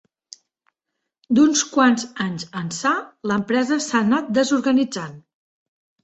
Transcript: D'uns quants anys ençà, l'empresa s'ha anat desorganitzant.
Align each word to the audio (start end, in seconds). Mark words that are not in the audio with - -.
D'uns 1.39 1.59
quants 1.73 2.05
anys 2.25 2.45
ençà, 2.61 2.93
l'empresa 3.31 3.77
s'ha 3.89 3.99
anat 4.07 4.31
desorganitzant. 4.39 5.13